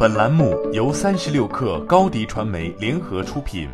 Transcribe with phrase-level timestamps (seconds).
[0.00, 3.68] 本栏目由三十六氪高低传媒联合出品。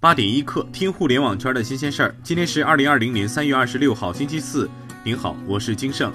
[0.00, 2.16] 八点一刻，听互联网圈的新鲜事儿。
[2.22, 4.70] 今天是二零二零年三月二十六号，星期四。
[5.04, 6.10] 您好，我是金盛。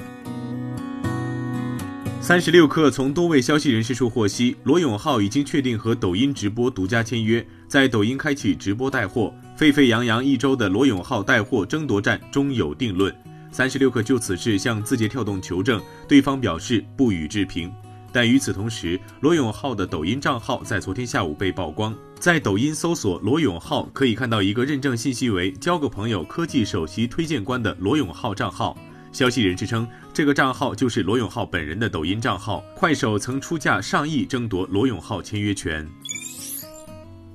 [2.20, 9.32] 三十六氪从多位消息人士处获悉，罗永浩已经确定和抖音直播独家签约，在抖音开启直播带货。
[9.56, 13.16] 沸沸扬扬一周的罗永浩带货争夺战终有定论。
[13.52, 17.72] 三十六氪就此事向字节跳动求证，对方表示不予置评。
[18.14, 28.78] 但与此同时，罗永浩的抖音账号在昨天下午被曝光，在抖音搜索罗永浩，可以看到一个认证信息为“交个朋友科技首席推荐官”的罗永浩账号。
[29.14, 32.64] 消息人士称，这个账号就是罗永浩本人的抖音账号。
[32.76, 35.90] 快手曾出价上亿争夺罗永浩签约权。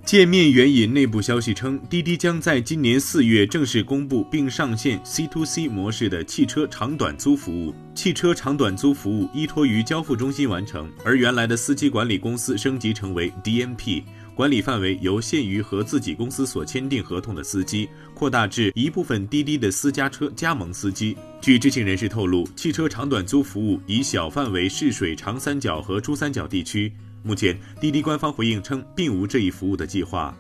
[0.07, 7.75] 界面援引内部消息称，滴滴将在今年四月正式公布并上线 C to C 模式的汽车长短租服务。
[7.93, 21.17] 汽车长短租服务依托于交付中心完成，而原来的司机管理公司升级成为 DMP，管理范围由限于和自己公司所签订合同的司机，扩大至一部分滴滴的私家车加盟司机。
[21.41, 26.93] 据知情人士透露，汽车长短租服务以小范围试水长三角和珠三角地区。
[27.27, 30.33] 目前，滴滴官方回应称，并无这一服务的计划。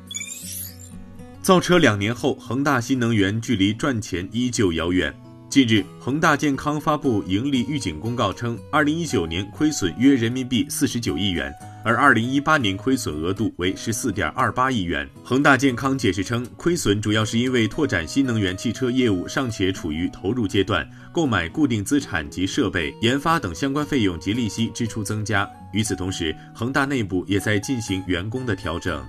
[1.43, 5.13] 造车两年后，恒大新能源距离赚钱依旧遥远。
[5.49, 11.53] 近日，恒大健康发布盈利预警公告称，二零一九年亏损约人民币四十九亿元。
[11.85, 15.09] 而二零一八年亏损额度为十四点二八亿元。
[15.23, 25.49] 恒大健康解释称，亏损主要是因为拓展新能源汽车业务尚且处于投入阶段，购买固定资产及设备、研发等相关费用及利息支出增加。
[25.77, 29.05] 与此同时，恒大内部也在进行员工的调整。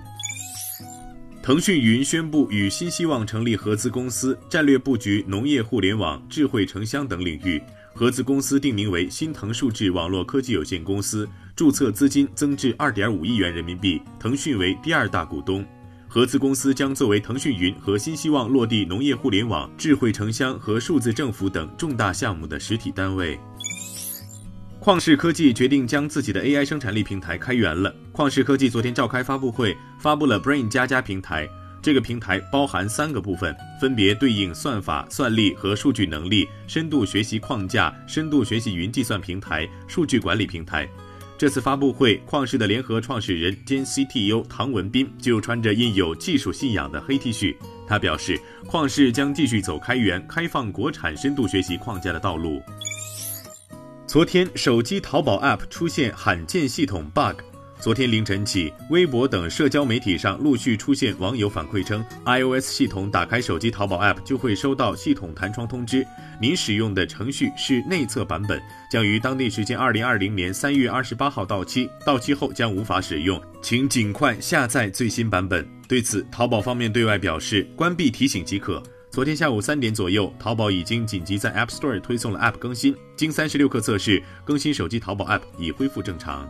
[1.42, 7.62] 腾讯云宣布与新希望成立合资公司，战略布局农业互联网、智慧城乡等领域。
[7.94, 15.64] 合资公司定名为新腾数字网络科技有限公司，注册资金增至二点五亿元人民币，腾讯为第二大股东。
[16.06, 23.40] 合资公司将作为腾讯云和新希望落地农业互联网、智慧城乡和数字政府等重大项目的实体单位。
[24.80, 27.92] 旷视科技决定将自己的 AI 生产力平台开源了。
[28.12, 31.48] 旷视科技昨天召开发布会，发布了 Brain 加加平台。
[31.82, 40.88] 这个平台包含三个部分，分别对应算法、算力和数据能力、深度学习框架、深度学习云计算平台、数据管理平台。
[41.36, 47.54] 这次发布会，旷视的联合创始人兼 CTO 唐文斌就穿着印有技术信仰的黑 T 恤。
[47.86, 52.60] 他表示，旷视将继续走开源、开放国产深度学习框架的道路。
[54.08, 57.42] 昨天，手机淘宝 App 出现罕见系统 bug。
[57.78, 66.06] 昨天凌晨起，微博等社交媒体上陆续出现网友反馈称，iOS 系统打开手机淘宝 App 就会收到系统弹窗通知，
[66.40, 68.58] 您使用的程序是内测版本，
[68.90, 75.68] 将于当地时间二零二零年三月二十八号到期，到期后将无法使用，请尽快下载最新版本。
[75.86, 78.82] 对此，淘宝方面对外表示，关闭提醒即可。
[79.18, 86.48] 昨天下午三点左右，淘宝已经紧急在 App Store 推送了 App 更新，经三十六氪测试，更新手机淘宝 App 已恢复正常。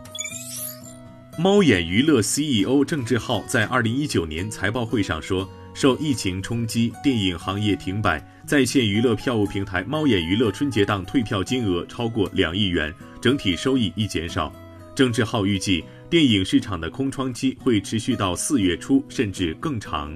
[1.35, 14.53] 猫眼娱乐 CEO 郑志浩在二零一九年财报会上说，受疫情冲击，电影行业停摆，在线娱乐票务平台猫眼娱乐春节档退票金额超过两亿元，整体收益亦减少。
[14.93, 20.15] 郑志浩预计，电影市场的空窗期会持续到四月初，甚至更长。